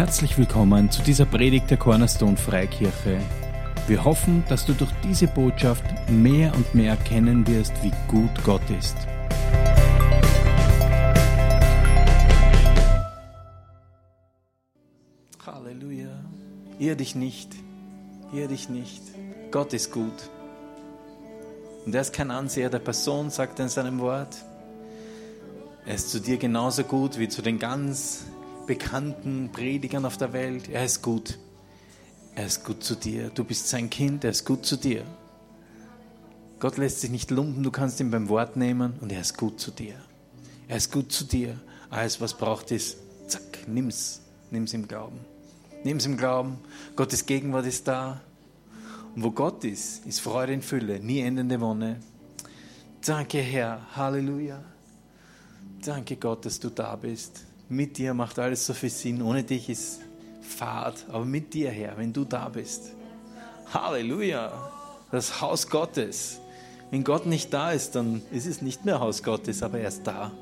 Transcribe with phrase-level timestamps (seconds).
[0.00, 3.20] Herzlich willkommen zu dieser Predigt der Cornerstone Freikirche.
[3.86, 8.62] Wir hoffen, dass du durch diese Botschaft mehr und mehr erkennen wirst, wie gut Gott
[8.70, 8.96] ist.
[15.44, 16.08] Halleluja.
[16.78, 17.54] Irr dich nicht.
[18.32, 19.02] Irr dich nicht.
[19.50, 20.30] Gott ist gut.
[21.84, 24.34] Und er ist kein Anseher der Person, sagt er in seinem Wort.
[25.84, 28.24] Er ist zu dir genauso gut wie zu den ganz
[28.70, 30.68] bekannten Predigern auf der Welt.
[30.68, 31.40] Er ist gut.
[32.36, 33.30] Er ist gut zu dir.
[33.30, 35.04] Du bist sein Kind, er ist gut zu dir.
[36.60, 39.58] Gott lässt sich nicht lumpen, du kannst ihn beim Wort nehmen und er ist gut
[39.58, 39.96] zu dir.
[40.68, 41.58] Er ist gut zu dir.
[41.88, 44.20] Alles, was braucht, ist, zack, nimm's.
[44.52, 45.18] Nimm's im Glauben.
[45.82, 46.58] Nimm's im Glauben.
[46.94, 48.20] Gottes Gegenwart ist da.
[49.16, 51.98] Und wo Gott ist, ist Freude in Fülle, nie endende Wonne.
[53.04, 53.96] Danke, Herr.
[53.96, 54.62] Halleluja.
[55.84, 57.49] Danke, Gott, dass du da bist.
[57.70, 59.22] Mit dir macht alles so viel Sinn.
[59.22, 60.00] Ohne dich ist
[60.42, 61.06] Fahrt.
[61.08, 62.90] Aber mit dir, Herr, wenn du da bist.
[63.72, 64.52] Halleluja.
[65.12, 66.40] Das Haus Gottes.
[66.90, 70.04] Wenn Gott nicht da ist, dann ist es nicht mehr Haus Gottes, aber er ist
[70.04, 70.32] da.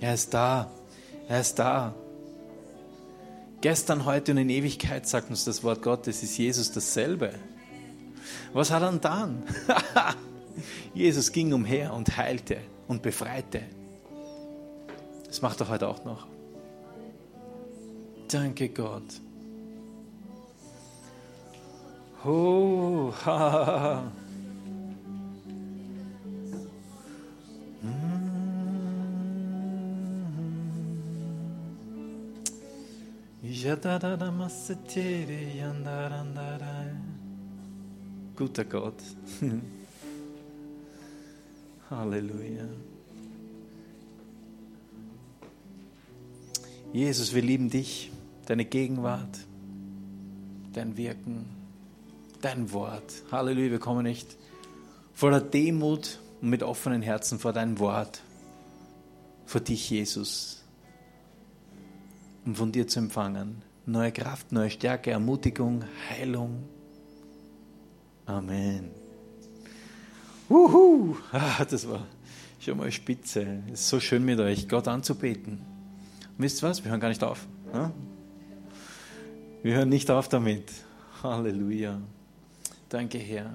[0.00, 0.70] Er ist da.
[1.28, 1.94] Er ist da.
[3.60, 7.34] Gestern, heute und in Ewigkeit, sagt uns das Wort Gottes, ist Jesus dasselbe.
[8.54, 9.42] Was hat er dann?
[10.94, 12.56] Jesus ging umher und heilte
[12.88, 13.60] und befreite.
[15.26, 16.31] Das macht er heute auch noch.
[18.32, 19.20] Danke Gott.
[22.24, 24.12] Oh, ha, ha, ha.
[38.34, 38.94] Guter Gott.
[41.90, 42.64] Halleluja.
[46.94, 48.10] Jesus, wir lieben dich,
[48.52, 49.38] deine Gegenwart,
[50.74, 51.46] dein Wirken,
[52.42, 53.22] dein Wort.
[53.32, 54.36] Halleluja, wir kommen nicht
[55.14, 58.20] voller Demut und mit offenen Herzen vor dein Wort,
[59.46, 60.62] vor dich, Jesus,
[62.44, 63.62] um von dir zu empfangen.
[63.86, 66.64] Neue Kraft, neue Stärke, Ermutigung, Heilung.
[68.26, 68.90] Amen.
[70.50, 72.06] Uhu, ah, das war
[72.60, 73.62] schon mal spitze.
[73.68, 75.52] Es ist so schön mit euch, Gott anzubeten.
[76.36, 76.84] Und wisst ihr was?
[76.84, 77.46] Wir hören gar nicht auf.
[77.72, 77.90] Ja?
[79.62, 80.64] Wir hören nicht auf damit.
[81.22, 82.00] Halleluja.
[82.88, 83.54] Danke, Herr.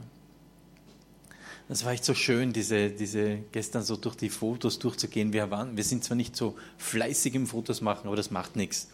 [1.67, 5.33] Das war echt so schön, diese, diese gestern so durch die Fotos durchzugehen.
[5.33, 8.87] Wir, waren, wir sind zwar nicht so fleißig im Fotos machen, aber das macht nichts.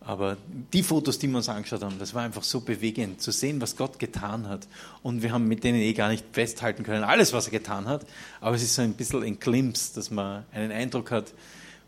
[0.00, 0.36] Aber
[0.74, 3.76] die Fotos, die wir uns angeschaut haben, das war einfach so bewegend, zu sehen, was
[3.76, 4.68] Gott getan hat.
[5.02, 8.04] Und wir haben mit denen eh gar nicht festhalten können, alles, was er getan hat.
[8.42, 11.32] Aber es ist so ein bisschen ein Glimpse, dass man einen Eindruck hat,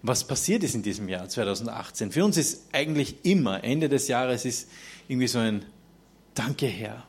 [0.06, 2.12] was passiert ist in diesem Jahr 2018.
[2.12, 4.69] Für uns ist eigentlich immer, Ende des Jahres ist
[5.09, 5.65] irgendwie so ein
[6.34, 7.04] Danke Herr.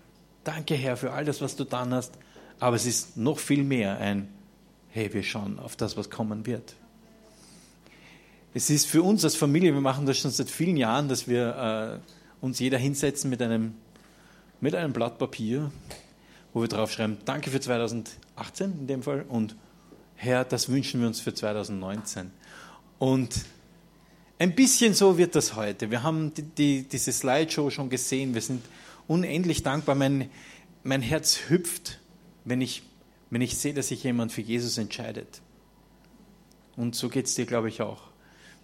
[0.46, 2.14] Danke Herr für all das, was du getan hast.
[2.58, 4.30] Aber es ist noch viel mehr ein
[4.92, 6.74] Hey, wir schauen auf das, was kommen wird.
[8.54, 12.00] Es ist für uns als Familie, wir machen das schon seit vielen Jahren, dass wir
[12.02, 13.74] äh, uns jeder hinsetzen mit einem,
[14.62, 15.70] mit einem Blatt Papier,
[16.54, 19.58] wo wir draufschreiben, danke für 2018 in dem Fall und
[20.16, 22.32] Herr, das wünschen wir uns für 2019.
[23.00, 23.46] Und
[24.40, 25.92] ein bisschen so wird das heute.
[25.92, 28.34] Wir haben die, die, diese Slideshow schon gesehen.
[28.34, 28.64] Wir sind
[29.08, 29.96] unendlich dankbar.
[29.96, 30.30] Mein,
[30.84, 32.00] mein Herz hüpft,
[32.44, 32.84] wenn ich,
[33.30, 35.42] wenn ich sehe, dass sich jemand für Jesus entscheidet.
[36.76, 38.02] Und so geht es dir, glaube ich, auch.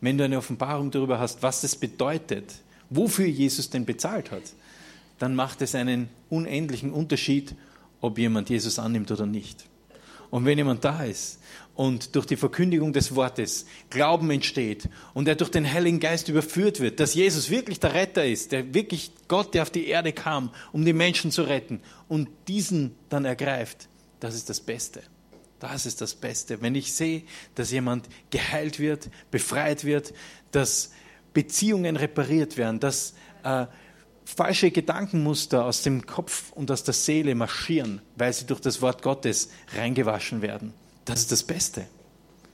[0.02, 2.56] Wenn du eine Offenbarung darüber hast, was es bedeutet,
[2.90, 4.44] wofür Jesus denn bezahlt hat,
[5.20, 7.56] dann macht es einen unendlichen Unterschied,
[8.02, 9.66] ob jemand Jesus annimmt oder nicht.
[10.32, 11.40] Und wenn jemand da ist
[11.76, 16.80] und durch die Verkündigung des Wortes Glauben entsteht und er durch den Heiligen Geist überführt
[16.80, 20.52] wird, dass Jesus wirklich der Retter ist, der wirklich Gott, der auf die Erde kam,
[20.72, 23.90] um die Menschen zu retten und diesen dann ergreift,
[24.20, 25.04] das ist das Beste.
[25.60, 26.62] Das ist das Beste.
[26.62, 30.14] Wenn ich sehe, dass jemand geheilt wird, befreit wird,
[30.52, 30.92] dass
[31.34, 33.14] Beziehungen repariert werden, dass
[33.44, 33.68] äh,
[34.26, 39.02] falsche Gedankenmuster aus dem Kopf und aus der Seele marschieren, weil sie durch das Wort
[39.02, 40.74] Gottes reingewaschen werden.
[41.06, 41.88] Das ist das Beste.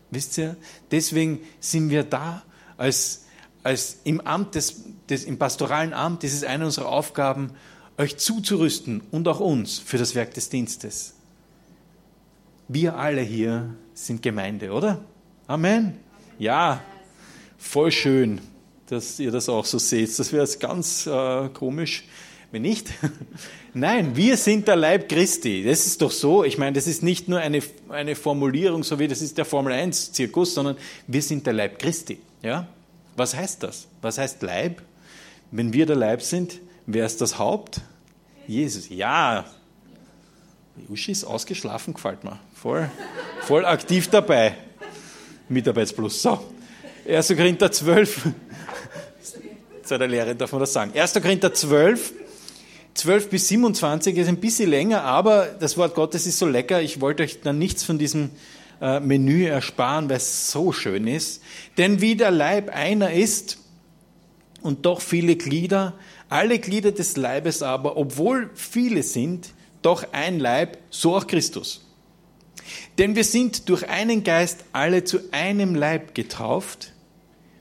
[0.10, 0.56] Wisst ihr?
[0.92, 2.44] Deswegen sind wir da
[2.78, 3.26] als,
[3.64, 7.52] als im Amt des, des, im pastoralen Amt, das ist eine unserer Aufgaben,
[7.98, 11.16] euch zuzurüsten und auch uns für das Werk des Dienstes.
[12.68, 15.04] Wir alle hier sind Gemeinde, oder?
[15.48, 15.98] Amen.
[16.38, 16.82] Ja,
[17.58, 18.42] voll schön
[18.88, 20.18] dass ihr das auch so seht.
[20.18, 22.06] Das wäre ganz äh, komisch,
[22.52, 22.88] wenn nicht.
[23.74, 25.64] Nein, wir sind der Leib Christi.
[25.64, 26.44] Das ist doch so.
[26.44, 29.74] Ich meine, das ist nicht nur eine, eine Formulierung, so wie das ist der Formel
[29.74, 32.20] 1-Zirkus, sondern wir sind der Leib Christi.
[32.42, 32.68] Ja?
[33.16, 33.88] Was heißt das?
[34.02, 34.82] Was heißt Leib?
[35.52, 37.82] Wenn wir der Leib sind, wer ist das Haupt?
[38.48, 38.90] Jesus.
[38.90, 39.46] Ja.
[40.88, 42.40] Uschi ist ausgeschlafen, gefällt mir.
[42.54, 42.90] Voll,
[43.42, 44.56] voll aktiv dabei.
[45.50, 46.22] Mitarbeitsplus.
[46.22, 46.40] So.
[47.08, 47.28] 1.
[47.36, 48.28] Korinther 12.
[49.88, 50.92] Zu der Lehre darf man das sagen.
[50.94, 51.14] 1.
[51.14, 52.12] Korinther 12.
[52.94, 56.82] 12 bis 27 ist ein bisschen länger, aber das Wort Gottes ist so lecker.
[56.82, 58.32] Ich wollte euch dann nichts von diesem
[58.82, 61.42] äh, Menü ersparen, weil es so schön ist.
[61.78, 63.60] Denn wie der Leib einer ist
[64.62, 65.94] und doch viele Glieder,
[66.28, 69.54] alle Glieder des Leibes aber, obwohl viele sind,
[69.84, 71.88] doch ein Leib, so auch Christus.
[72.98, 76.92] Denn wir sind durch einen Geist alle zu einem Leib getauft.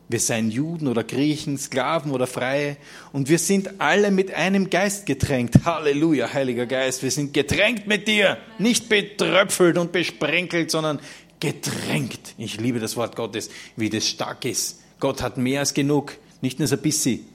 [0.09, 2.77] Wir seien Juden oder Griechen, Sklaven oder Freie.
[3.13, 5.65] Und wir sind alle mit einem Geist getränkt.
[5.65, 7.03] Halleluja, Heiliger Geist.
[7.03, 8.39] Wir sind getränkt mit dir.
[8.59, 11.01] Nicht betröpfelt und besprenkelt, sondern
[11.41, 12.35] getränkt.
[12.39, 14.81] Ich liebe das Wort Gottes, wie das stark ist.
[15.01, 16.17] Gott hat mehr als genug.
[16.41, 17.27] Nicht nur so ein bisschen.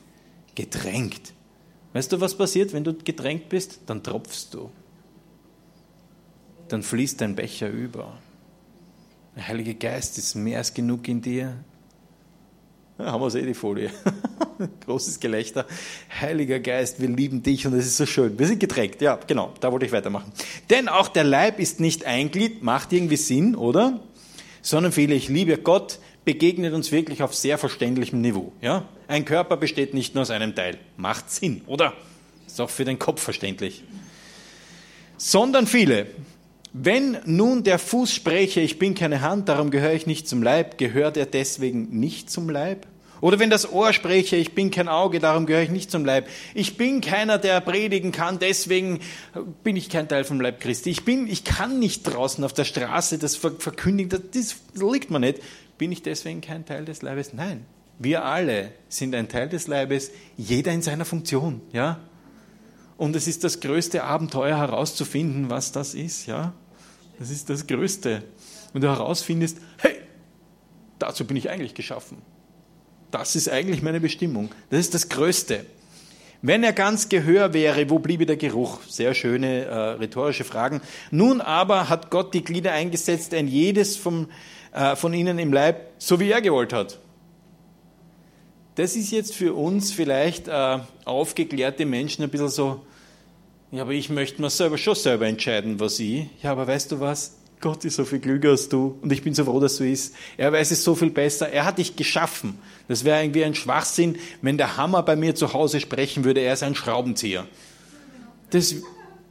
[0.56, 1.34] Getränkt.
[1.94, 3.82] Weißt du, was passiert, wenn du getränkt bist?
[3.86, 4.70] Dann tropfst du.
[6.70, 8.18] Dann fließt dein Becher über.
[9.36, 11.58] Der Heilige Geist ist mehr als genug in dir.
[13.06, 13.90] Haben wir eh die Folie.
[14.86, 15.66] Großes Gelächter.
[16.20, 18.38] Heiliger Geist, wir lieben dich und es ist so schön.
[18.38, 19.02] Wir sind getränkt.
[19.02, 20.32] Ja, genau, da wollte ich weitermachen.
[20.70, 24.00] Denn auch der Leib ist nicht ein Glied, macht irgendwie Sinn, oder?
[24.62, 28.52] Sondern viele, ich liebe Gott, begegnet uns wirklich auf sehr verständlichem Niveau.
[28.62, 28.86] Ja?
[29.08, 30.78] Ein Körper besteht nicht nur aus einem Teil.
[30.98, 31.94] Macht Sinn, oder?
[32.46, 33.84] Ist auch für den Kopf verständlich.
[35.18, 36.08] Sondern viele.
[36.74, 40.78] Wenn nun der Fuß spräche, ich bin keine Hand, darum gehöre ich nicht zum Leib,
[40.78, 42.88] gehört er deswegen nicht zum Leib?
[43.22, 46.28] Oder wenn das Ohr spräche, ich bin kein Auge, darum gehöre ich nicht zum Leib.
[46.56, 49.00] Ich bin keiner, der predigen kann, deswegen
[49.64, 50.90] bin ich kein Teil vom Leib Christi.
[50.90, 54.22] Ich bin, ich kann nicht draußen auf der Straße das verkündigen, das,
[54.74, 55.40] das liegt mir nicht.
[55.78, 57.34] Bin ich deswegen kein Teil des Leibes?
[57.34, 57.66] Nein.
[58.00, 62.00] Wir alle sind ein Teil des Leibes, jeder in seiner Funktion, ja?
[62.98, 66.54] Und es ist das größte Abenteuer herauszufinden, was das ist, ja?
[67.20, 68.24] Das ist das Größte.
[68.74, 69.98] Wenn du herausfindest, hey,
[70.98, 72.18] dazu bin ich eigentlich geschaffen.
[73.12, 74.50] Das ist eigentlich meine Bestimmung.
[74.70, 75.66] Das ist das Größte.
[76.42, 78.80] Wenn er ganz Gehör wäre, wo bliebe der Geruch?
[78.88, 80.82] Sehr schöne äh, rhetorische Fragen.
[81.12, 84.28] Nun aber hat Gott die Glieder eingesetzt, ein jedes vom
[84.74, 87.00] äh, von ihnen im Leib, so wie er gewollt hat.
[88.76, 92.86] Das ist jetzt für uns vielleicht äh, aufgeklärte Menschen ein bisschen so,
[93.72, 96.28] ja, aber ich möchte mir selber schon selber entscheiden, was ich.
[96.42, 97.38] Ja, aber weißt du was?
[97.62, 100.16] Gott ist so viel klüger als du und ich bin so froh, dass du ist.
[100.36, 101.50] Er weiß es so viel besser.
[101.50, 102.58] Er hat dich geschaffen.
[102.88, 106.54] Das wäre irgendwie ein Schwachsinn, wenn der Hammer bei mir zu Hause sprechen würde, er
[106.54, 107.46] ist ein Schraubenzieher.
[108.50, 108.76] Das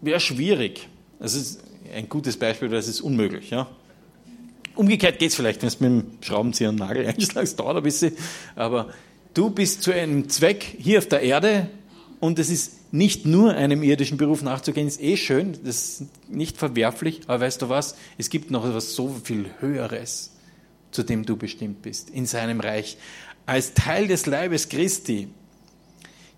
[0.01, 0.89] wäre schwierig.
[1.19, 1.61] Das ist
[1.95, 3.51] ein gutes Beispiel, das ist unmöglich.
[3.51, 3.67] Ja?
[4.77, 8.17] Umgekehrt geht es vielleicht, wenn du mit dem Schraubenzieher einen Nagel einschlagst, dauert ein bisschen.
[8.55, 8.91] Aber
[9.35, 11.69] du bist zu einem Zweck hier auf der Erde
[12.21, 16.57] und es ist nicht nur einem irdischen Beruf nachzugehen, ist eh schön, das ist nicht
[16.57, 17.97] verwerflich, aber weißt du was?
[18.19, 20.33] Es gibt noch etwas so viel Höheres,
[20.91, 22.97] zu dem du bestimmt bist, in seinem Reich.
[23.47, 25.29] Als Teil des Leibes Christi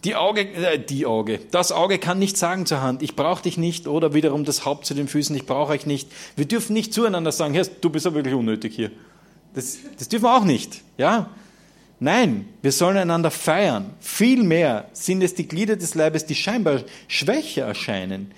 [0.05, 3.57] die Auge, äh, die Auge, das Auge kann nicht sagen zur Hand, ich brauche dich
[3.57, 6.11] nicht, oder wiederum das Haupt zu den Füßen, ich brauche euch nicht.
[6.35, 8.91] Wir dürfen nicht zueinander sagen, Herr, du bist ja wirklich unnötig hier.
[9.55, 11.31] Das, das dürfen wir auch nicht, ja?
[12.03, 13.95] Nein, wir sollen einander feiern.
[14.01, 18.33] Vielmehr sind es die Glieder des Leibes, die scheinbar schwächer erscheinen,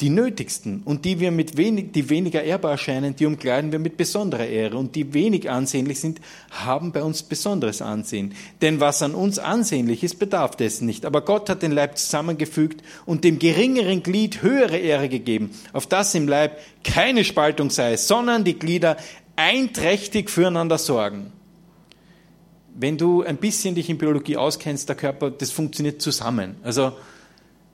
[0.00, 3.96] die nötigsten und die wir mit wenig, die weniger ehrbar erscheinen, die umkleiden wir mit
[3.96, 6.20] besonderer Ehre und die wenig ansehnlich sind,
[6.52, 8.32] haben bei uns besonderes Ansehen.
[8.62, 11.04] Denn was an uns ansehnlich ist, bedarf dessen nicht.
[11.04, 16.14] Aber Gott hat den Leib zusammengefügt und dem geringeren Glied höhere Ehre gegeben, auf das
[16.14, 18.98] im Leib keine Spaltung sei, sondern die Glieder
[19.34, 21.32] einträchtig füreinander sorgen.
[22.74, 26.56] Wenn du ein bisschen dich in Biologie auskennst, der Körper, das funktioniert zusammen.
[26.62, 26.92] Also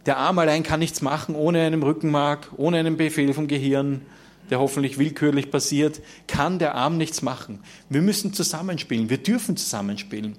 [0.06, 4.02] der Arm allein kann nichts machen ohne einen Rückenmark, ohne einen Befehl vom Gehirn,
[4.50, 7.60] der hoffentlich willkürlich passiert, kann der Arm nichts machen.
[7.88, 10.38] Wir müssen zusammenspielen, wir dürfen zusammenspielen.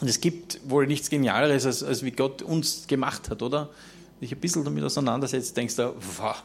[0.00, 3.70] Und es gibt wohl nichts Genialeres, als, als wie Gott uns gemacht hat, oder?
[4.20, 6.42] Dich ein bisschen damit auseinandersetzt, denkst du, wow,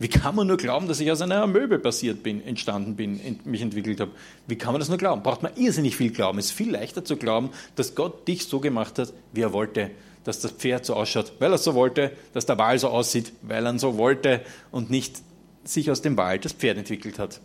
[0.00, 3.60] wie kann man nur glauben, dass ich aus einer Möbel basiert bin, entstanden bin, mich
[3.60, 4.10] entwickelt habe?
[4.48, 5.22] Wie kann man das nur glauben?
[5.22, 6.38] Braucht man irrsinnig viel Glauben.
[6.38, 9.92] Es ist viel leichter zu glauben, dass Gott dich so gemacht hat, wie er wollte
[10.24, 13.64] dass das Pferd so ausschaut, weil er so wollte, dass der Wal so aussieht, weil
[13.66, 15.16] er so wollte und nicht
[15.64, 17.40] sich aus dem Wal das Pferd entwickelt hat.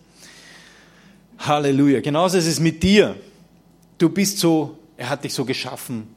[1.39, 2.01] Halleluja.
[2.01, 3.15] Genauso ist es mit dir.
[3.97, 6.07] Du bist so, er hat dich so geschaffen.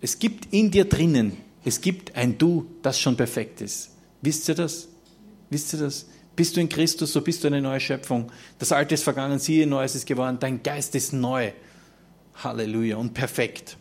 [0.00, 3.90] Es gibt in dir drinnen, es gibt ein Du, das schon perfekt ist.
[4.22, 4.88] Wisst ihr das?
[5.50, 6.06] Wisst ihr das?
[6.36, 8.30] Bist du in Christus, so bist du eine neue Schöpfung.
[8.58, 10.38] Das Alte ist vergangen, siehe, Neues ist geworden.
[10.40, 11.52] Dein Geist ist neu.
[12.36, 13.76] Halleluja und perfekt.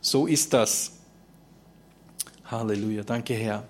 [0.00, 0.92] So ist das.
[2.44, 3.04] Halleluja.
[3.04, 3.66] Danke, Herr.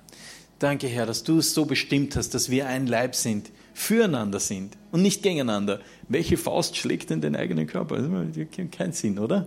[0.59, 4.77] Danke, Herr, dass du es so bestimmt hast, dass wir ein Leib sind, füreinander sind
[4.91, 5.81] und nicht gegeneinander.
[6.09, 7.99] Welche Faust schlägt denn den eigenen Körper?
[7.99, 9.47] Das macht keinen Sinn, oder?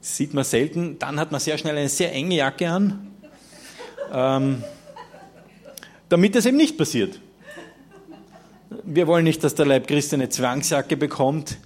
[0.00, 0.98] Das sieht man selten.
[0.98, 3.10] Dann hat man sehr schnell eine sehr enge Jacke an,
[4.12, 4.62] ähm,
[6.14, 7.18] damit das eben nicht passiert.
[8.84, 11.58] Wir wollen nicht, dass der Leib Christi eine Zwangsjacke bekommt.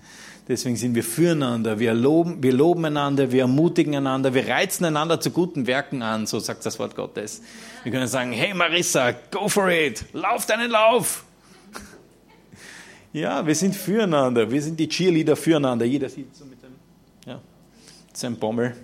[0.48, 5.20] Deswegen sind wir füreinander, wir loben, wir loben einander, wir ermutigen einander, wir reizen einander
[5.20, 7.42] zu guten Werken an, so sagt das Wort Gottes.
[7.82, 11.26] Wir können sagen, hey Marissa, go for it, lauf deinen Lauf.
[13.12, 15.84] Ja, wir sind füreinander, wir sind die Cheerleader füreinander.
[15.84, 16.72] Jeder sieht so mit dem,
[17.26, 17.38] ja,
[18.14, 18.74] seinem Bommel.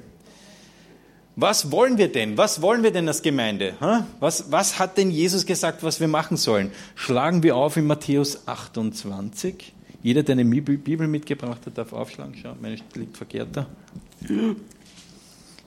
[1.37, 2.37] Was wollen wir denn?
[2.37, 3.75] Was wollen wir denn als Gemeinde?
[4.21, 6.71] Was, was hat denn Jesus gesagt, was wir machen sollen?
[6.95, 9.73] Schlagen wir auf in Matthäus 28.
[10.03, 12.37] Jeder, der eine Bibel mitgebracht hat, darf aufschlagen.
[12.41, 13.67] Schau, meine liegt verkehrt da.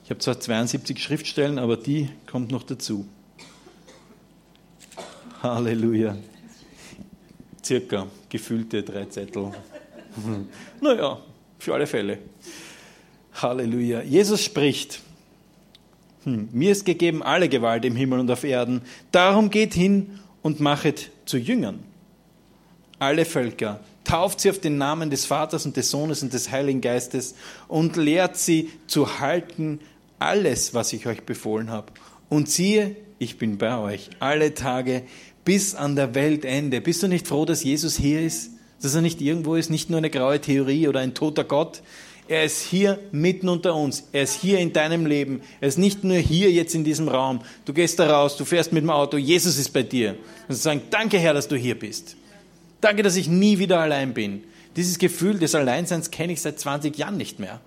[0.04, 3.06] Ich habe zwar 72 Schriftstellen, aber die kommt noch dazu.
[5.42, 6.16] Halleluja.
[7.62, 9.52] Circa gefühlte drei Zettel.
[10.80, 11.18] Naja,
[11.58, 12.18] für alle Fälle.
[13.34, 14.02] Halleluja.
[14.02, 15.00] Jesus spricht.
[16.24, 18.82] Hm, mir ist gegeben alle Gewalt im Himmel und auf Erden.
[19.12, 21.80] Darum geht hin und machet zu Jüngern.
[22.98, 23.80] Alle Völker.
[24.04, 27.34] Tauft sie auf den Namen des Vaters und des Sohnes und des Heiligen Geistes
[27.68, 29.80] und lehrt sie zu halten
[30.18, 31.92] alles, was ich euch befohlen habe.
[32.28, 35.02] Und siehe, ich bin bei euch alle Tage
[35.44, 36.80] bis an der Weltende.
[36.80, 38.50] Bist du nicht froh, dass Jesus hier ist?
[38.80, 41.82] Dass er nicht irgendwo ist, nicht nur eine graue Theorie oder ein toter Gott,
[42.28, 44.08] er ist hier mitten unter uns.
[44.12, 45.40] Er ist hier in deinem Leben.
[45.60, 47.40] Er ist nicht nur hier jetzt in diesem Raum.
[47.64, 49.16] Du gehst da raus, du fährst mit dem Auto.
[49.16, 50.14] Jesus ist bei dir.
[50.46, 52.16] Und sagen, danke Herr, dass du hier bist.
[52.80, 54.44] Danke, dass ich nie wieder allein bin.
[54.76, 57.60] Dieses Gefühl des Alleinseins kenne ich seit 20 Jahren nicht mehr.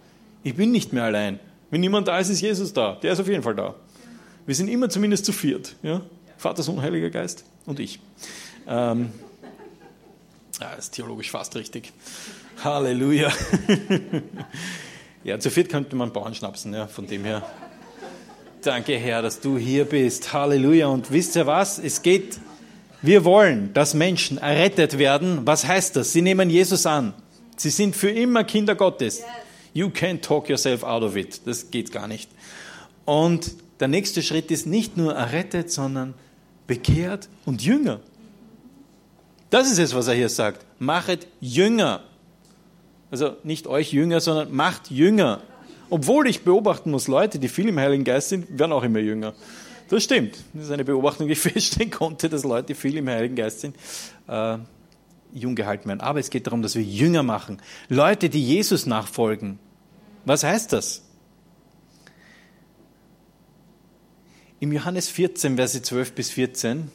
[0.44, 1.40] Ich bin nicht mehr allein.
[1.72, 2.96] Wenn niemand da ist, ist Jesus da.
[3.02, 3.76] Der ist auf jeden Fall da.
[4.46, 5.76] Wir sind immer zumindest zu viert.
[5.82, 6.02] Ja?
[6.38, 8.00] Vater, Sohn, Heiliger Geist und ich.
[8.68, 9.12] Ähm,
[10.60, 11.92] ja, ist theologisch fast richtig.
[12.64, 13.32] Halleluja.
[15.24, 17.44] ja, zu viert könnte man Bauern schnapsen, ja, von dem her.
[18.62, 20.34] Danke, Herr, dass du hier bist.
[20.34, 20.88] Halleluja.
[20.88, 21.80] Und wisst ihr was?
[21.80, 22.40] Es geht,
[23.02, 25.42] wir wollen, dass Menschen errettet werden.
[25.46, 26.14] Was heißt das?
[26.14, 27.14] Sie nehmen Jesus an.
[27.58, 29.24] Sie sind für immer Kinder Gottes.
[29.74, 31.42] You can't talk yourself out of it.
[31.46, 32.30] Das geht gar nicht.
[33.06, 36.14] Und der nächste Schritt ist nicht nur errettet, sondern
[36.68, 38.00] bekehrt und Jünger.
[39.50, 40.66] Das ist es, was er hier sagt.
[40.80, 42.02] Machet Jünger.
[43.12, 45.42] Also nicht euch Jünger, sondern macht Jünger.
[45.90, 49.34] Obwohl ich beobachten muss, Leute, die viel im Heiligen Geist sind, werden auch immer jünger.
[49.90, 50.38] Das stimmt.
[50.54, 53.60] Das ist eine Beobachtung, die ich feststellen konnte, dass Leute, die viel im Heiligen Geist
[53.60, 53.76] sind,
[54.30, 54.58] äh,
[55.34, 56.00] jung gehalten werden.
[56.00, 57.62] Aber es geht darum, dass wir Jünger machen.
[57.90, 59.60] Leute, die Jesus nachfolgen.
[60.24, 61.04] Was heißt das?
[64.62, 66.90] Im Johannes 14, Verse 12 bis 14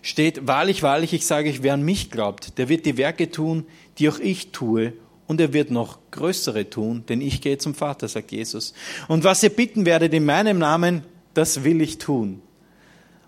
[0.00, 3.66] steht, wahrlich, wahrlich, ich sage euch, wer an mich glaubt, der wird die Werke tun,
[3.98, 4.94] die auch ich tue,
[5.28, 8.72] und er wird noch größere tun, denn ich gehe zum Vater, sagt Jesus.
[9.06, 11.04] Und was ihr bitten werdet in meinem Namen,
[11.34, 12.42] das will ich tun.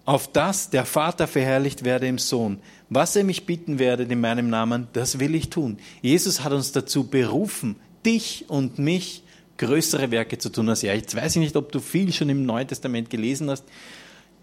[0.07, 2.59] Auf das der Vater verherrlicht werde im Sohn.
[2.89, 5.79] Was ihr mich bitten werdet in meinem Namen, das will ich tun.
[6.03, 9.23] Jesus hat uns dazu berufen, dich und mich
[9.59, 10.97] größere Werke zu tun als er.
[10.97, 13.65] Jetzt weiß ich nicht, ob du viel schon im Neuen Testament gelesen hast.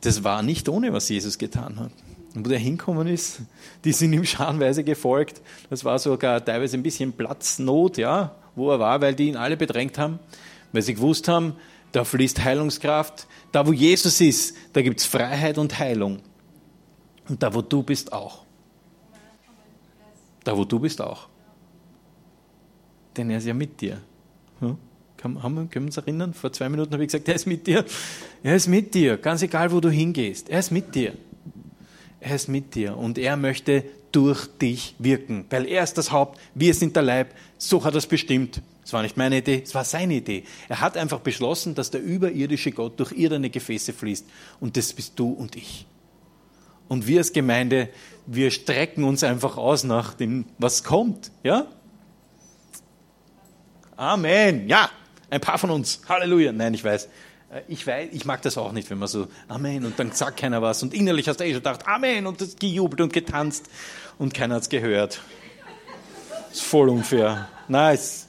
[0.01, 1.91] Das war nicht ohne, was Jesus getan hat.
[2.35, 3.41] Und wo der hinkommen ist,
[3.83, 5.41] die sind ihm scharenweise gefolgt.
[5.69, 9.57] Das war sogar teilweise ein bisschen Platznot, ja, wo er war, weil die ihn alle
[9.57, 10.19] bedrängt haben,
[10.71, 11.55] weil sie gewusst haben,
[11.91, 13.27] da fließt Heilungskraft.
[13.51, 16.19] Da, wo Jesus ist, da gibt es Freiheit und Heilung.
[17.29, 18.45] Und da, wo du bist, auch.
[20.43, 21.27] Da, wo du bist, auch.
[23.15, 24.01] Denn er ist ja mit dir.
[24.59, 24.77] Hm?
[25.17, 26.33] Können wir uns erinnern?
[26.33, 27.83] Vor zwei Minuten habe ich gesagt, er ist mit dir.
[28.43, 30.49] Er ist mit dir, ganz egal, wo du hingehst.
[30.49, 31.13] Er ist mit dir.
[32.19, 36.39] Er ist mit dir und er möchte durch dich wirken, weil er ist das Haupt,
[36.55, 37.35] wir sind der Leib.
[37.57, 38.61] So hat er es bestimmt.
[38.83, 40.43] Es war nicht meine Idee, es war seine Idee.
[40.69, 44.25] Er hat einfach beschlossen, dass der überirdische Gott durch irdene Gefäße fließt.
[44.59, 45.85] Und das bist du und ich.
[46.87, 47.89] Und wir als Gemeinde,
[48.25, 51.31] wir strecken uns einfach aus nach dem, was kommt.
[51.43, 51.67] Ja?
[53.97, 54.69] Amen.
[54.69, 54.89] Ja,
[55.29, 56.01] ein paar von uns.
[56.07, 56.53] Halleluja.
[56.53, 57.09] Nein, ich weiß.
[57.49, 60.39] Äh, ich, weiß, ich mag das auch nicht, wenn man so Amen und dann sagt
[60.39, 63.69] keiner was und innerlich hast du eh schon gedacht Amen und gejubelt und getanzt
[64.17, 65.21] und keiner hat es gehört.
[66.49, 67.47] Das ist voll unfair.
[67.67, 68.27] Nice.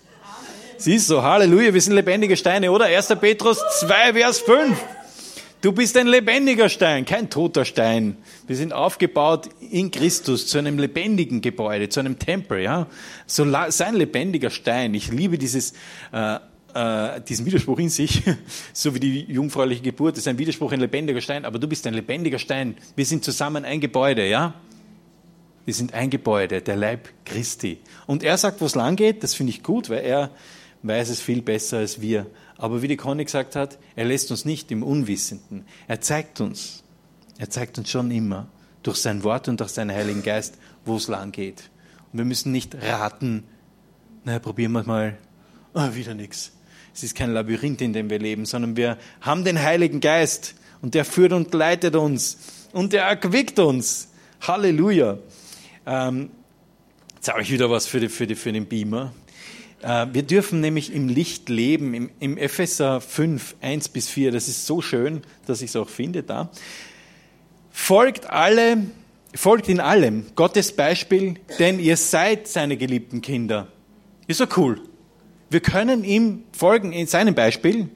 [0.77, 2.85] Siehst du, Halleluja, wir sind lebendige Steine, oder?
[2.85, 3.09] 1.
[3.21, 4.79] Petrus 2, Vers 5.
[5.61, 8.17] Du bist ein lebendiger Stein, kein toter Stein.
[8.47, 12.87] Wir sind aufgebaut in Christus zu einem lebendigen Gebäude, zu einem Tempel, ja.
[13.27, 14.95] So ein lebendiger Stein.
[14.95, 15.73] Ich liebe dieses
[16.13, 16.39] äh,
[16.79, 18.23] äh, diesen Widerspruch in sich,
[18.73, 21.95] so wie die jungfräuliche Geburt, ist ein Widerspruch, ein lebendiger Stein, aber du bist ein
[21.95, 22.77] lebendiger Stein.
[22.95, 24.55] Wir sind zusammen ein Gebäude, ja?
[25.65, 27.79] Wir sind ein Gebäude, der Leib Christi.
[28.07, 30.31] Und er sagt, wo es lang geht, das finde ich gut, weil er
[30.83, 32.27] weiß es viel besser als wir.
[32.57, 35.67] Aber wie die Conny gesagt hat, er lässt uns nicht im Unwissenden.
[35.89, 36.85] Er zeigt uns,
[37.39, 38.49] er zeigt uns schon immer
[38.85, 41.71] durch sein Wort und durch seinen Heiligen Geist, wo es lang geht.
[42.13, 43.45] Und wir müssen nicht raten,
[44.25, 45.19] naja, probieren wir mal,
[45.75, 46.53] oh, wieder nichts.
[46.99, 50.95] Es ist kein Labyrinth, in dem wir leben, sondern wir haben den Heiligen Geist und
[50.95, 52.39] der führt und leitet uns
[52.73, 54.09] und der erquickt uns.
[54.41, 55.19] Halleluja.
[55.87, 56.31] Ähm,
[57.15, 59.13] jetzt habe ich wieder was für, die, für, die, für den Beamer.
[59.81, 64.33] Äh, wir dürfen nämlich im Licht leben, im, im Epheser 5, 1 bis 4.
[64.33, 66.51] Das ist so schön, dass ich es auch finde da.
[67.71, 68.87] Folgt alle,
[69.37, 73.69] folgt in allem Gottes Beispiel, denn ihr seid seine geliebten Kinder.
[74.27, 74.81] Ist doch cool.
[75.51, 77.89] Wir können ihm folgen in seinem Beispiel.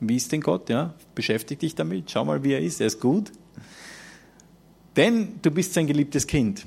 [0.00, 0.68] Wie ist denn Gott?
[0.68, 2.10] Ja, beschäftig dich damit.
[2.10, 2.80] Schau mal, wie er ist.
[2.80, 3.30] Er ist gut.
[4.96, 6.66] Denn du bist sein geliebtes Kind.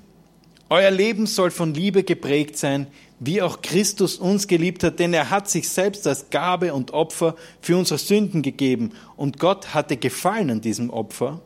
[0.69, 2.87] Euer Leben soll von Liebe geprägt sein,
[3.19, 7.35] wie auch Christus uns geliebt hat, denn er hat sich selbst als Gabe und Opfer
[7.61, 8.91] für unsere Sünden gegeben.
[9.15, 11.41] Und Gott hatte Gefallen an diesem Opfer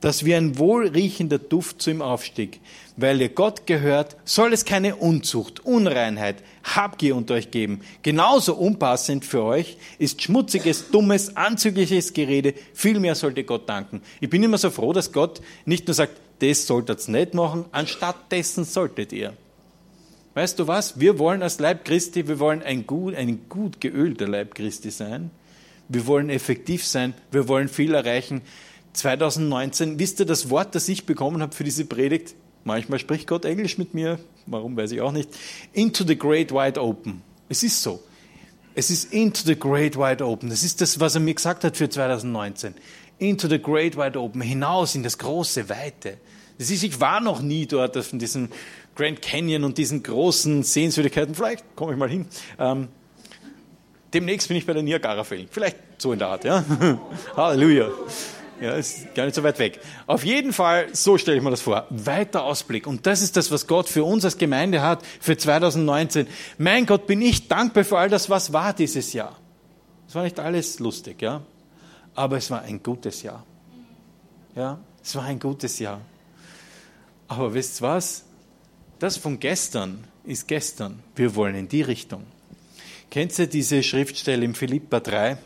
[0.00, 2.60] dass wie ein wohlriechender Duft zu ihm aufstieg.
[2.96, 7.80] Weil ihr Gott gehört, soll es keine Unzucht, Unreinheit, Habgier unter euch geben.
[8.02, 12.54] Genauso unpassend für euch ist schmutziges, dummes, anzügliches Gerede.
[12.74, 14.02] Vielmehr sollt ihr Gott danken.
[14.20, 17.64] Ich bin immer so froh, dass Gott nicht nur sagt, das solltet ihr nicht machen,
[17.72, 19.34] anstatt dessen solltet ihr.
[20.34, 21.00] Weißt du was?
[21.00, 25.30] Wir wollen als Leib Christi, wir wollen ein gut, ein gut geölter Leib Christi sein.
[25.88, 27.14] Wir wollen effektiv sein.
[27.32, 28.42] Wir wollen viel erreichen.
[28.92, 32.34] 2019, wisst ihr das Wort, das ich bekommen habe für diese Predigt?
[32.64, 35.30] Manchmal spricht Gott Englisch mit mir, warum weiß ich auch nicht.
[35.72, 37.22] Into the great wide open.
[37.48, 38.02] Es ist so.
[38.74, 40.50] Es ist into the great wide open.
[40.50, 42.74] Das ist das, was er mir gesagt hat für 2019.
[43.18, 46.18] Into the great wide open, hinaus in das große Weite.
[46.58, 48.50] Das ist, ich war noch nie dort von diesem
[48.94, 51.34] Grand Canyon und diesen großen Sehenswürdigkeiten.
[51.34, 52.26] Vielleicht komme ich mal hin.
[52.58, 52.88] Ähm,
[54.12, 55.48] demnächst bin ich bei der Niagara-Fällen.
[55.50, 56.64] Vielleicht so in der Art, ja.
[57.36, 57.88] Halleluja.
[58.60, 59.80] Ja, ist gar nicht so weit weg.
[60.06, 61.86] Auf jeden Fall, so stelle ich mir das vor.
[61.88, 62.86] Weiter Ausblick.
[62.86, 66.26] Und das ist das, was Gott für uns als Gemeinde hat für 2019.
[66.58, 69.34] Mein Gott, bin ich dankbar für all das, was war dieses Jahr.
[70.06, 71.42] Es war nicht alles lustig, ja.
[72.14, 73.46] Aber es war ein gutes Jahr.
[74.54, 76.00] Ja, es war ein gutes Jahr.
[77.28, 78.24] Aber wisst ihr was?
[78.98, 81.02] Das von gestern ist gestern.
[81.16, 82.26] Wir wollen in die Richtung.
[83.10, 85.38] Kennt ihr diese Schriftstelle im Philippa 3?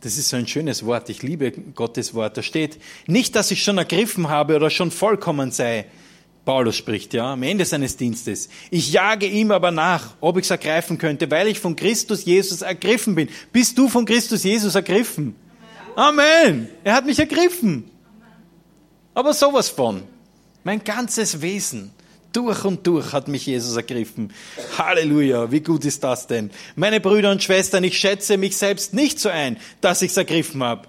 [0.00, 1.08] Das ist so ein schönes Wort.
[1.08, 2.36] Ich liebe Gottes Wort.
[2.36, 5.86] Da steht, nicht, dass ich schon ergriffen habe oder schon vollkommen sei.
[6.44, 8.48] Paulus spricht, ja, am Ende seines Dienstes.
[8.70, 12.62] Ich jage ihm aber nach, ob ich es ergreifen könnte, weil ich von Christus Jesus
[12.62, 13.28] ergriffen bin.
[13.52, 15.34] Bist du von Christus Jesus ergriffen?
[15.94, 16.20] Amen.
[16.20, 16.68] Amen.
[16.84, 17.90] Er hat mich ergriffen.
[19.12, 20.04] Aber sowas von.
[20.64, 21.90] Mein ganzes Wesen.
[22.32, 24.32] Durch und durch hat mich Jesus ergriffen.
[24.76, 26.50] Halleluja, wie gut ist das denn?
[26.76, 30.62] Meine Brüder und Schwestern, ich schätze mich selbst nicht so ein, dass ich es ergriffen
[30.62, 30.88] habe.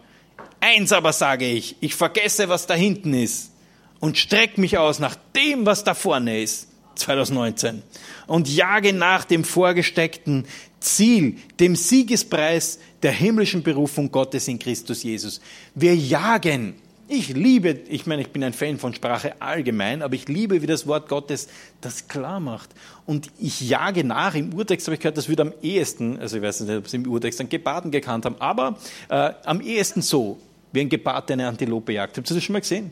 [0.60, 3.52] Eins aber sage ich, ich vergesse, was da hinten ist
[4.00, 6.68] und strecke mich aus nach dem, was da vorne ist.
[6.96, 7.82] 2019.
[8.28, 10.46] Und jage nach dem vorgesteckten
[10.82, 15.40] Ziel, dem Siegespreis der himmlischen Berufung Gottes in Christus Jesus.
[15.76, 16.76] Wir jagen
[17.10, 20.68] ich liebe, ich meine, ich bin ein Fan von Sprache allgemein, aber ich liebe, wie
[20.68, 21.48] das Wort Gottes
[21.82, 22.70] das klar macht.
[23.08, 26.44] Und ich jage nach, im Urtext habe ich gehört, das würde am ehesten, also ich
[26.44, 28.78] weiß nicht, ob Sie im Urtext einen Geparden gekannt haben, aber
[29.10, 30.38] äh, am ehesten so,
[30.72, 32.16] wie ein Gepard eine Antilope jagt.
[32.16, 32.92] Habt ihr das schon mal gesehen?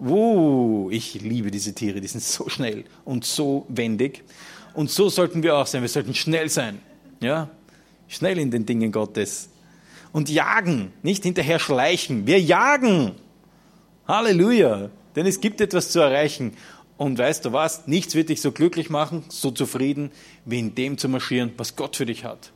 [0.00, 4.24] Uh, ich liebe diese Tiere, die sind so schnell und so wendig.
[4.72, 6.80] Und so sollten wir auch sein, wir sollten schnell sein.
[7.20, 7.50] Ja?
[8.08, 9.50] Schnell in den Dingen Gottes
[10.12, 12.26] und jagen, nicht hinterher schleichen.
[12.26, 13.12] Wir jagen.
[14.06, 14.90] Halleluja.
[15.16, 16.52] Denn es gibt etwas zu erreichen.
[16.96, 17.86] Und weißt du was?
[17.86, 20.10] Nichts wird dich so glücklich machen, so zufrieden,
[20.44, 22.52] wie in dem zu marschieren, was Gott für dich hat.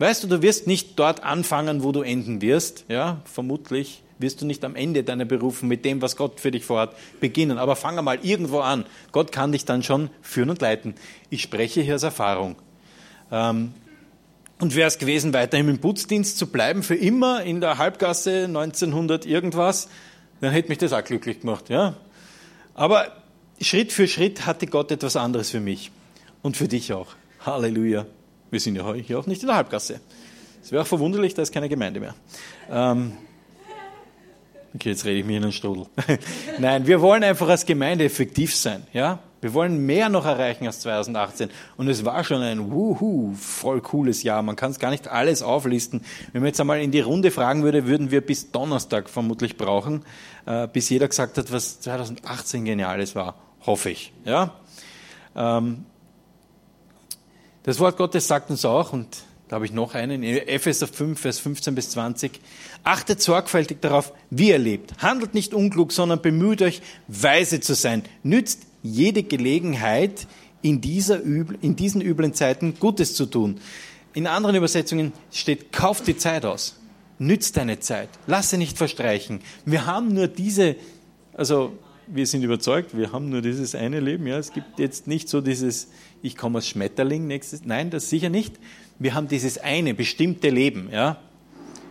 [0.00, 2.86] Weißt du, du wirst nicht dort anfangen, wo du enden wirst.
[2.88, 6.64] Ja, vermutlich wirst du nicht am Ende deiner Berufung mit dem, was Gott für dich
[6.64, 7.58] vorhat, beginnen.
[7.58, 8.86] Aber fang einmal irgendwo an.
[9.12, 10.94] Gott kann dich dann schon führen und leiten.
[11.28, 12.56] Ich spreche hier aus Erfahrung.
[13.30, 13.72] Ähm,
[14.60, 19.26] und wäre es gewesen, weiterhin im Putzdienst zu bleiben, für immer in der Halbgasse 1900
[19.26, 19.88] irgendwas,
[20.40, 21.70] dann hätte mich das auch glücklich gemacht.
[21.70, 21.96] Ja?
[22.74, 23.08] Aber
[23.60, 25.90] Schritt für Schritt hatte Gott etwas anderes für mich
[26.42, 27.08] und für dich auch.
[27.44, 28.06] Halleluja.
[28.50, 30.00] Wir sind ja hier auch nicht in der Halbgasse.
[30.62, 32.14] Es wäre auch verwunderlich, da ist keine Gemeinde mehr.
[32.70, 33.12] Ähm,
[34.74, 35.86] okay, jetzt rede ich mir in den Strudel.
[36.58, 38.86] Nein, wir wollen einfach als Gemeinde effektiv sein.
[38.92, 39.20] Ja?
[39.40, 41.50] Wir wollen mehr noch erreichen als 2018.
[41.76, 44.42] Und es war schon ein wuhu, voll cooles Jahr.
[44.42, 46.02] Man kann es gar nicht alles auflisten.
[46.32, 50.04] Wenn man jetzt einmal in die Runde fragen würde, würden wir bis Donnerstag vermutlich brauchen,
[50.46, 53.34] äh, bis jeder gesagt hat, was 2018 geniales war.
[53.64, 54.12] Hoffe ich.
[54.24, 54.54] Ja?
[55.34, 55.86] Ähm,
[57.62, 61.18] das Wort Gottes sagt uns auch, und da habe ich noch einen, in Epheser 5,
[61.18, 62.40] Vers 15 bis 20.
[62.84, 65.02] Achtet sorgfältig darauf, wie ihr lebt.
[65.02, 68.04] Handelt nicht unklug, sondern bemüht euch, weise zu sein.
[68.22, 70.26] Nützt jede Gelegenheit,
[70.62, 73.60] in, dieser übel, in diesen üblen Zeiten Gutes zu tun.
[74.12, 76.76] In anderen Übersetzungen steht, kauft die Zeit aus.
[77.18, 78.08] Nützt deine Zeit.
[78.26, 79.40] Lass sie nicht verstreichen.
[79.64, 80.76] Wir haben nur diese,
[81.34, 81.72] also
[82.06, 84.26] wir sind überzeugt, wir haben nur dieses eine Leben.
[84.26, 85.88] Ja, es gibt jetzt nicht so dieses,
[86.22, 87.64] ich komme als Schmetterling nächstes.
[87.64, 88.58] Nein, das sicher nicht.
[88.98, 91.18] Wir haben dieses eine bestimmte Leben, ja.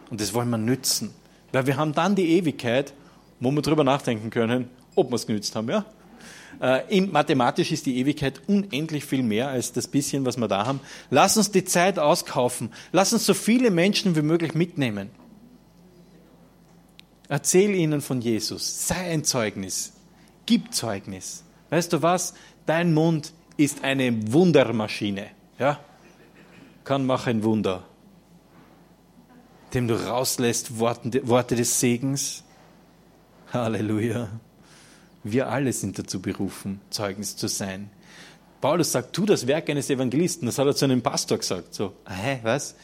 [0.10, 1.12] Und das wollen wir nützen.
[1.52, 2.94] Weil wir haben dann die Ewigkeit,
[3.40, 5.86] wo wir drüber nachdenken können, ob wir es genützt haben, ja.
[6.62, 10.82] Äh, mathematisch ist die Ewigkeit unendlich viel mehr als das bisschen, was wir da haben.
[11.10, 12.72] Lass uns die Zeit auskaufen.
[12.92, 15.10] Lass uns so viele Menschen wie möglich mitnehmen.
[17.30, 18.88] Erzähl ihnen von Jesus.
[18.88, 19.94] Sei ein Zeugnis.
[20.46, 21.44] Gib Zeugnis.
[21.70, 22.34] Weißt du was?
[22.66, 25.28] Dein Mund ist eine Wundermaschine.
[25.60, 25.80] Ja?
[26.84, 27.84] Kann machen Wunder.
[29.74, 32.44] Dem du rauslässt Worte des Segens.
[33.54, 34.30] Halleluja.
[35.24, 37.90] Wir alle sind dazu berufen, Zeugnis zu sein.
[38.62, 40.46] Paulus sagt, tu das Werk eines Evangelisten.
[40.46, 41.74] Das hat er zu einem Pastor gesagt.
[41.74, 42.76] So, hä, was?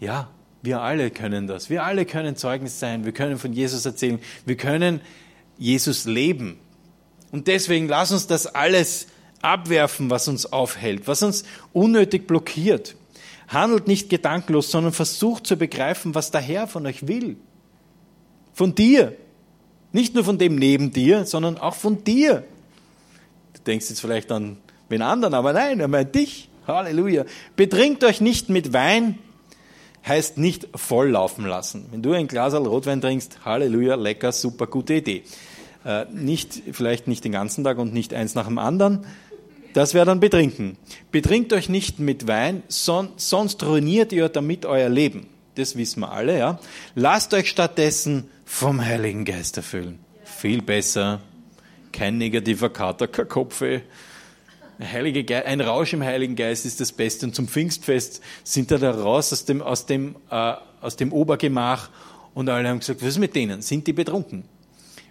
[0.00, 0.30] Ja,
[0.62, 1.68] wir alle können das.
[1.68, 3.04] Wir alle können Zeugnis sein.
[3.04, 4.18] Wir können von Jesus erzählen.
[4.46, 5.00] Wir können
[5.58, 6.58] Jesus leben.
[7.32, 9.08] Und deswegen lass uns das alles
[9.42, 12.96] abwerfen, was uns aufhält, was uns unnötig blockiert.
[13.48, 17.36] Handelt nicht gedankenlos, sondern versucht zu begreifen, was der Herr von euch will.
[18.54, 19.16] Von dir.
[19.94, 22.42] Nicht nur von dem neben dir, sondern auch von dir.
[23.52, 24.56] Du denkst jetzt vielleicht an
[24.88, 26.48] wen anderen, aber nein, er meint dich.
[26.66, 27.24] Halleluja.
[27.54, 29.20] Betrinkt euch nicht mit Wein,
[30.04, 31.86] heißt nicht volllaufen lassen.
[31.92, 35.22] Wenn du ein Glas Rotwein trinkst, Halleluja, lecker, super, gute Idee.
[35.84, 39.06] Äh, nicht, vielleicht nicht den ganzen Tag und nicht eins nach dem anderen.
[39.74, 40.76] Das wäre dann betrinken.
[41.12, 45.28] Betrinkt euch nicht mit Wein, son, sonst ruiniert ihr damit euer Leben.
[45.54, 46.58] Das wissen wir alle, ja.
[46.96, 49.98] Lasst euch stattdessen vom Heiligen Geist erfüllen.
[50.24, 51.20] Viel besser.
[51.92, 53.80] Kein negativer Kater, kein Kopfweh.
[54.80, 57.26] Heilige ein Rausch im Heiligen Geist ist das Beste.
[57.26, 61.90] Und zum Pfingstfest sind da, da raus aus dem, aus, dem, äh, aus dem Obergemach
[62.34, 63.62] und alle haben gesagt, was ist mit denen?
[63.62, 64.44] Sind die betrunken?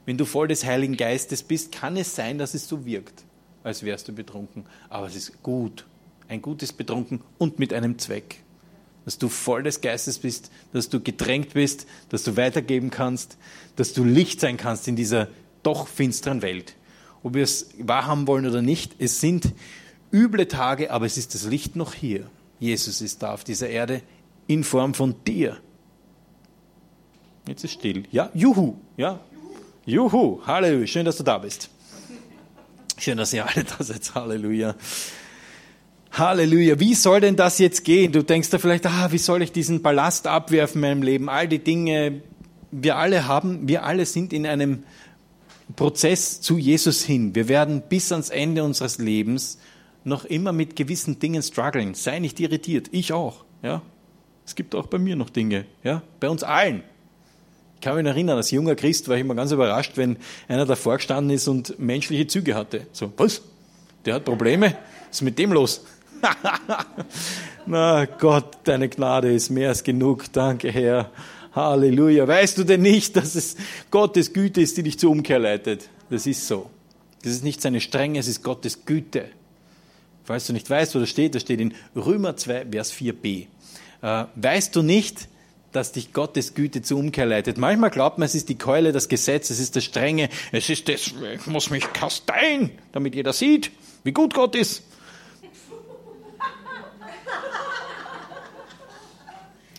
[0.06, 3.24] Wenn du voll des Heiligen Geistes bist, kann es sein, dass es so wirkt,
[3.64, 4.66] als wärst du betrunken.
[4.90, 5.86] Aber es ist gut.
[6.28, 8.44] Ein gutes Betrunken und mit einem Zweck
[9.06, 13.38] dass du voll des Geistes bist, dass du gedrängt bist, dass du weitergeben kannst,
[13.76, 15.28] dass du Licht sein kannst in dieser
[15.64, 16.76] doch finsteren Welt.
[17.24, 19.54] Ob wir es wahrhaben wollen oder nicht, es sind
[20.12, 22.30] üble Tage, aber es ist das Licht noch hier.
[22.60, 24.02] Jesus ist da auf dieser Erde
[24.48, 25.58] in Form von dir.
[27.48, 28.04] Jetzt ist still.
[28.12, 29.20] Ja, juhu, ja.
[29.86, 31.70] Juhu, Halleluja, schön, dass du da bist.
[32.98, 34.16] Schön, dass ihr alle da seid.
[34.16, 34.76] Halleluja.
[36.14, 38.12] Halleluja, wie soll denn das jetzt gehen?
[38.12, 41.28] Du denkst da vielleicht, ah, wie soll ich diesen Ballast abwerfen in meinem Leben?
[41.28, 42.22] All die Dinge,
[42.70, 44.84] wir alle haben, wir alle sind in einem
[45.76, 47.34] Prozess zu Jesus hin.
[47.34, 49.58] Wir werden bis ans Ende unseres Lebens
[50.04, 51.96] noch immer mit gewissen Dingen strugglen.
[51.96, 53.82] Sei nicht irritiert, ich auch, ja.
[54.46, 56.84] Es gibt auch bei mir noch Dinge, ja, bei uns allen.
[57.76, 60.98] Ich kann mich erinnern, als junger Christ war ich immer ganz überrascht, wenn einer davor
[60.98, 62.86] gestanden ist und menschliche Züge hatte.
[62.92, 63.42] So, was?
[64.06, 64.76] Der hat Probleme?
[65.10, 65.82] Was ist mit dem los?
[67.66, 70.32] Na Gott, deine Gnade ist mehr als genug.
[70.32, 71.12] Danke, Herr.
[71.56, 72.28] Halleluja.
[72.28, 73.56] Weißt du denn nicht, dass es
[73.92, 75.90] Gottes Güte ist, die dich zur Umkehr leitet?
[76.10, 76.70] Das ist so.
[77.24, 79.30] Das ist nicht seine Strenge, es ist Gottes Güte.
[80.26, 83.48] Falls du nicht weißt, wo das steht, das steht in Römer 2, Vers 4b.
[84.02, 85.28] Äh, weißt du nicht,
[85.72, 87.58] dass dich Gottes Güte zur Umkehr leitet?
[87.58, 90.88] Manchmal glaubt man, es ist die Keule, das Gesetz, es ist das Strenge, es ist
[90.88, 93.72] das, ich muss mich kasteien, damit jeder sieht,
[94.04, 94.84] wie gut Gott ist.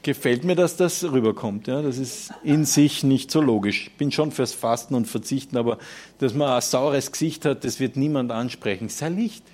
[0.04, 1.66] Gefällt mir, dass das rüberkommt.
[1.66, 3.88] Ja, das ist in sich nicht so logisch.
[3.88, 5.78] Ich bin schon fürs Fasten und Verzichten, aber
[6.18, 8.88] dass man ein saures Gesicht hat, das wird niemand ansprechen.
[8.88, 9.44] Sei Licht.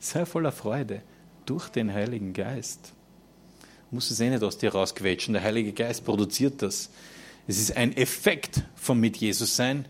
[0.00, 1.02] Sei voller Freude
[1.46, 2.92] durch den Heiligen Geist.
[3.90, 5.34] Du musst es eh nicht aus dir rausquetschen.
[5.34, 6.90] Der Heilige Geist produziert das.
[7.46, 9.86] Es ist ein Effekt vom mit Jesus sein.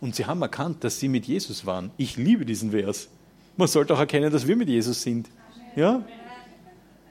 [0.00, 1.90] Und sie haben erkannt, dass sie mit Jesus waren.
[1.96, 3.08] Ich liebe diesen Vers.
[3.56, 5.28] Man sollte auch erkennen, dass wir mit Jesus sind.
[5.74, 6.04] Ja?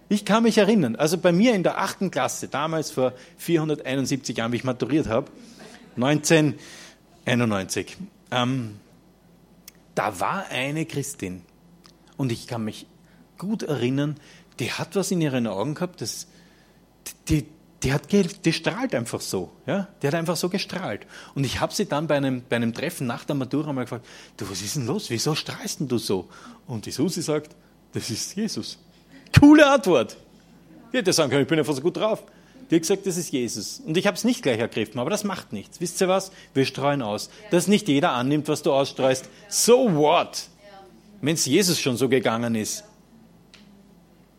[0.10, 4.54] Ich kann mich erinnern, also bei mir in der achten Klasse, damals vor 471 Jahren,
[4.54, 5.30] wie ich maturiert habe,
[5.98, 7.98] 1991,
[8.32, 8.80] ähm,
[9.96, 11.42] da war eine Christin.
[12.16, 12.88] Und ich kann mich
[13.38, 14.16] gut erinnern,
[14.60, 16.28] die hat was in ihren Augen gehabt, das,
[17.28, 17.46] die,
[17.84, 19.52] die, hat, die strahlt einfach so.
[19.66, 19.88] Ja?
[20.02, 21.06] Die hat einfach so gestrahlt.
[21.36, 24.06] Und ich habe sie dann bei einem, bei einem Treffen nach der Matura mal gefragt,
[24.38, 25.10] du, was ist denn los?
[25.10, 26.30] Wieso strahlst denn du so?
[26.66, 27.56] Und die Susi sagt,
[27.94, 28.80] das ist Jesus.
[29.40, 30.18] Coole Antwort.
[30.92, 32.24] Ich hätte sagen können, ich bin einfach so gut drauf.
[32.70, 33.82] Die hat gesagt, das ist Jesus.
[33.86, 35.80] Und ich habe es nicht gleich ergriffen, aber das macht nichts.
[35.80, 36.32] Wisst ihr was?
[36.54, 37.30] Wir streuen aus.
[37.50, 39.30] Dass nicht jeder annimmt, was du ausstreust.
[39.48, 40.48] So what?
[41.22, 42.84] Wenn es Jesus schon so gegangen ist.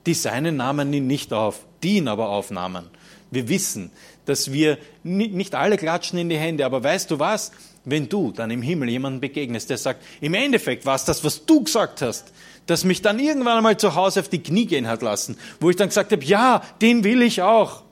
[0.06, 2.87] Die Seinen nahmen ihn nicht auf, die ihn aber aufnahmen.
[3.30, 3.90] Wir wissen,
[4.26, 7.52] dass wir nicht alle klatschen in die Hände, aber weißt du was?
[7.90, 11.46] Wenn du dann im Himmel jemanden begegnest, der sagt, im Endeffekt war es das, was
[11.46, 12.33] du gesagt hast,
[12.66, 15.77] das mich dann irgendwann einmal zu Hause auf die Knie gehen hat lassen, wo ich
[15.77, 17.83] dann gesagt habe, ja, den will ich auch,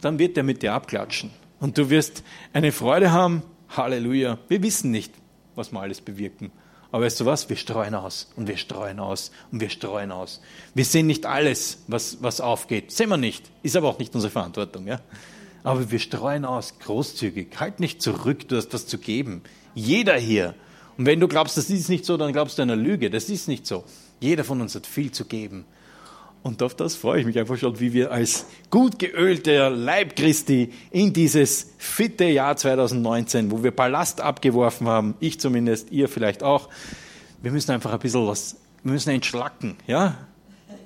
[0.00, 1.30] dann wird er mit dir abklatschen.
[1.60, 3.42] Und du wirst eine Freude haben.
[3.68, 4.38] Halleluja.
[4.48, 5.14] Wir wissen nicht,
[5.54, 6.50] was wir alles bewirken.
[6.90, 7.48] Aber weißt du was?
[7.48, 10.42] Wir streuen aus und wir streuen aus und wir streuen aus.
[10.74, 12.92] Wir sehen nicht alles, was, was aufgeht.
[12.92, 13.50] Sehen wir nicht.
[13.62, 14.86] Ist aber auch nicht unsere Verantwortung.
[14.86, 15.00] Ja?
[15.64, 17.48] Aber wir streuen aus, großzügig.
[17.58, 19.42] Halt nicht zurück, du hast was zu geben.
[19.74, 20.54] Jeder hier.
[20.98, 23.10] Und wenn du glaubst, das ist nicht so, dann glaubst du einer Lüge.
[23.10, 23.84] Das ist nicht so.
[24.20, 25.64] Jeder von uns hat viel zu geben.
[26.42, 30.72] Und auf das freue ich mich einfach schon, wie wir als gut geölter Leib Christi
[30.90, 36.68] in dieses fitte Jahr 2019, wo wir Ballast abgeworfen haben, ich zumindest, ihr vielleicht auch,
[37.40, 40.18] wir müssen einfach ein bisschen was, wir müssen entschlacken, ja?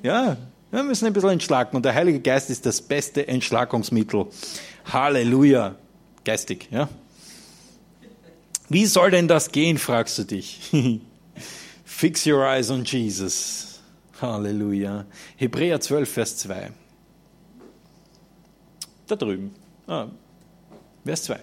[0.02, 0.36] Ja,
[0.76, 4.26] wir müssen ein bisschen entschlacken und der Heilige Geist ist das beste Entschlackungsmittel.
[4.84, 5.76] Halleluja.
[6.24, 6.88] Geistig, ja?
[8.68, 10.70] Wie soll denn das gehen, fragst du dich.
[11.84, 13.80] Fix your eyes on Jesus.
[14.20, 15.06] Halleluja.
[15.36, 16.70] Hebräer 12, Vers 2.
[19.06, 19.54] Da drüben.
[19.86, 20.08] Ah,
[21.04, 21.38] Vers 2.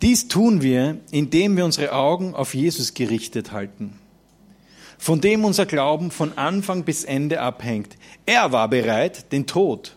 [0.00, 3.98] Dies tun wir, indem wir unsere Augen auf Jesus gerichtet halten,
[4.98, 7.96] von dem unser Glauben von Anfang bis Ende abhängt.
[8.24, 9.96] Er war bereit, den Tod,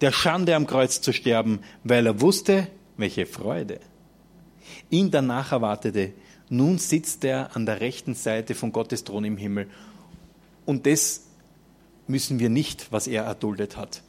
[0.00, 3.80] der Schande am Kreuz zu sterben, weil er wusste, welche Freude
[4.90, 6.12] ihn danach erwartete.
[6.48, 9.68] Nun sitzt er an der rechten Seite von Gottes Thron im Himmel
[10.64, 11.22] und das
[12.06, 14.02] müssen wir nicht, was er erduldet hat.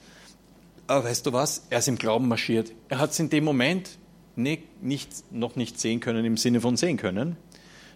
[0.86, 1.66] Aber weißt du was?
[1.70, 2.72] Er ist im Glauben marschiert.
[2.90, 3.98] Er hat es in dem Moment
[4.36, 7.38] nicht, nicht, noch nicht sehen können im Sinne von sehen können,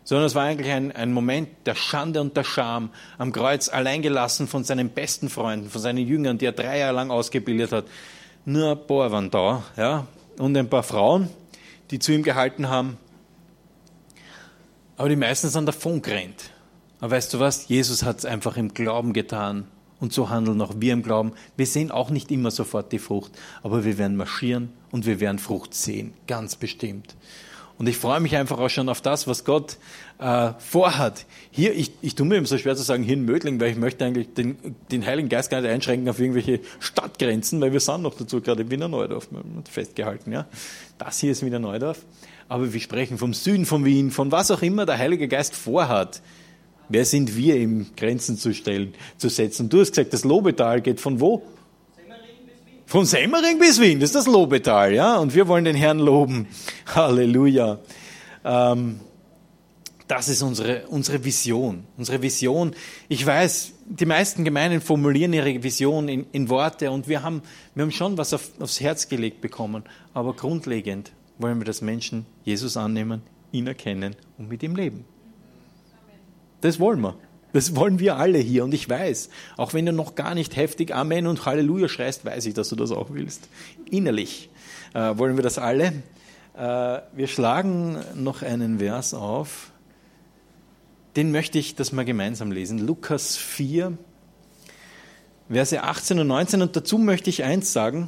[0.03, 4.47] sondern es war eigentlich ein, ein Moment der Schande und der Scham am Kreuz, alleingelassen
[4.47, 7.85] von seinen besten Freunden, von seinen Jüngern, die er drei Jahre lang ausgebildet hat.
[8.45, 11.29] Nur ein paar waren da, ja, und ein paar Frauen,
[11.91, 12.97] die zu ihm gehalten haben.
[14.97, 16.51] Aber die meisten sind davon gerannt.
[16.99, 17.67] Aber weißt du was?
[17.67, 19.67] Jesus hat es einfach im Glauben getan.
[19.99, 21.33] Und so handeln auch wir im Glauben.
[21.57, 25.37] Wir sehen auch nicht immer sofort die Frucht, aber wir werden marschieren und wir werden
[25.37, 26.13] Frucht sehen.
[26.25, 27.15] Ganz bestimmt.
[27.81, 29.77] Und ich freue mich einfach auch schon auf das, was Gott
[30.19, 31.25] äh, vorhat.
[31.49, 33.75] Hier, ich, ich tue mir eben so schwer zu sagen, hier in Mödling, weil ich
[33.75, 34.55] möchte eigentlich den,
[34.91, 38.61] den Heiligen Geist gar nicht einschränken auf irgendwelche Stadtgrenzen, weil wir sind noch dazu gerade
[38.61, 39.29] in Wiener Neudorf
[39.67, 40.31] festgehalten.
[40.31, 40.45] Ja?
[40.99, 42.05] Das hier ist Wiener Neudorf.
[42.47, 46.21] Aber wir sprechen vom Süden von Wien, von was auch immer der Heilige Geist vorhat.
[46.87, 49.69] Wer sind wir, ihm Grenzen zu stellen, zu setzen?
[49.69, 51.41] Du hast gesagt, das Lobetal geht von wo?
[52.91, 55.15] Von Semmering bis Wien, das ist das Lobetal, ja?
[55.15, 56.49] Und wir wollen den Herrn loben.
[56.93, 57.79] Halleluja.
[58.43, 58.99] Ähm,
[60.09, 61.85] das ist unsere, unsere Vision.
[61.95, 62.75] Unsere Vision.
[63.07, 67.43] Ich weiß, die meisten Gemeinden formulieren ihre Vision in, in Worte und wir haben,
[67.75, 69.85] wir haben schon was auf, aufs Herz gelegt bekommen.
[70.13, 73.21] Aber grundlegend wollen wir, dass Menschen Jesus annehmen,
[73.53, 75.05] ihn erkennen und mit ihm leben.
[76.59, 77.15] Das wollen wir.
[77.53, 78.63] Das wollen wir alle hier.
[78.63, 82.45] Und ich weiß, auch wenn du noch gar nicht heftig Amen und Halleluja schreist, weiß
[82.45, 83.49] ich, dass du das auch willst.
[83.89, 84.49] Innerlich
[84.93, 85.93] äh, wollen wir das alle.
[86.55, 89.71] Äh, wir schlagen noch einen Vers auf.
[91.15, 92.79] Den möchte ich, dass wir gemeinsam lesen.
[92.79, 93.97] Lukas 4,
[95.49, 96.61] Verse 18 und 19.
[96.61, 98.07] Und dazu möchte ich eins sagen.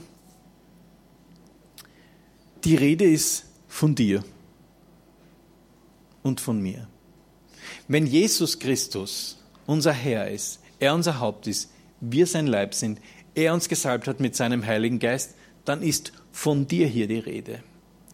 [2.64, 4.24] Die Rede ist von dir
[6.22, 6.88] und von mir.
[7.88, 11.70] Wenn Jesus Christus unser Herr ist, er unser Haupt ist,
[12.00, 13.00] wir sein Leib sind,
[13.36, 17.62] er uns gesalbt hat mit seinem Heiligen Geist, dann ist von dir hier die Rede.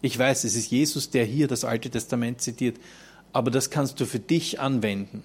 [0.02, 2.78] Ich weiß, es ist Jesus, der hier das Alte Testament zitiert,
[3.32, 5.22] aber das kannst du für dich anwenden.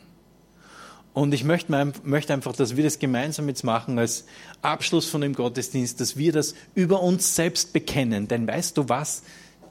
[1.14, 4.26] Und ich möchte, einfach, dass wir das gemeinsam jetzt machen als
[4.62, 8.28] Abschluss von dem Gottesdienst, dass wir das über uns selbst bekennen.
[8.28, 9.24] Denn weißt du was?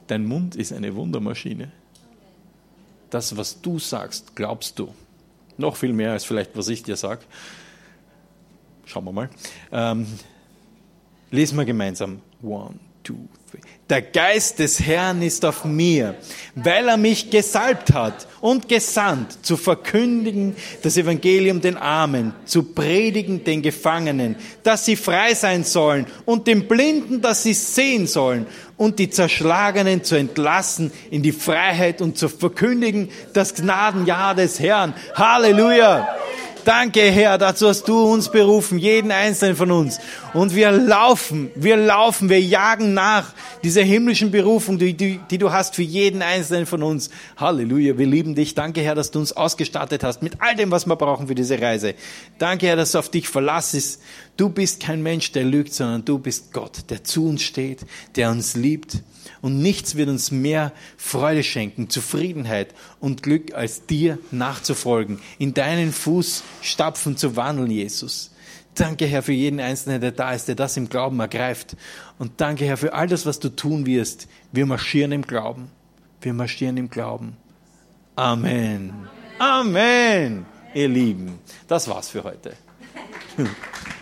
[0.07, 1.71] Dein Mund ist eine Wundermaschine
[3.15, 4.93] das, was du sagst, glaubst du.
[5.57, 7.21] Noch viel mehr als vielleicht, was ich dir sage.
[8.83, 9.29] Schauen wir mal.
[9.71, 10.05] Ähm,
[11.31, 12.21] lesen wir gemeinsam.
[12.43, 12.75] One,
[13.87, 16.15] Der Geist des Herrn ist auf mir,
[16.55, 23.43] weil er mich gesalbt hat und gesandt, zu verkündigen das Evangelium den Armen, zu predigen
[23.43, 28.97] den Gefangenen, dass sie frei sein sollen und den Blinden, dass sie sehen sollen und
[28.97, 34.95] die Zerschlagenen zu entlassen in die Freiheit und zu verkündigen das Gnadenjahr des Herrn.
[35.13, 36.07] Halleluja!
[36.65, 39.99] Danke, Herr, dazu hast du uns berufen, jeden einzelnen von uns.
[40.35, 45.53] Und wir laufen, wir laufen, wir jagen nach dieser himmlischen Berufung, die, die, die, du
[45.53, 47.09] hast für jeden einzelnen von uns.
[47.37, 48.53] Halleluja, wir lieben dich.
[48.53, 51.61] Danke, Herr, dass du uns ausgestattet hast mit all dem, was wir brauchen für diese
[51.61, 51.95] Reise.
[52.37, 54.01] Danke, Herr, dass du auf dich verlassest.
[54.35, 57.85] Du bist kein Mensch, der lügt, sondern du bist Gott, der zu uns steht,
[58.17, 58.97] der uns liebt
[59.41, 65.93] und nichts wird uns mehr Freude schenken, Zufriedenheit und Glück, als dir nachzufolgen, in deinen
[65.93, 68.31] Fußstapfen zu wandeln, Jesus.
[68.75, 71.77] Danke, Herr, für jeden Einzelnen, der da ist, der das im Glauben ergreift.
[72.19, 74.27] Und danke, Herr, für all das, was du tun wirst.
[74.51, 75.69] Wir marschieren im Glauben.
[76.21, 77.37] Wir marschieren im Glauben.
[78.15, 79.07] Amen.
[79.39, 80.45] Amen.
[80.73, 82.53] Ihr Lieben, das war's für heute.